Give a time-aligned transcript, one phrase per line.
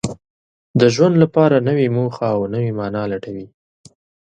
[0.79, 3.47] د ژوند لپاره نوې موخه او نوې مانا لټوي.